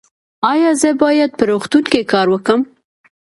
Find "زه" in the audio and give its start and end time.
0.81-0.89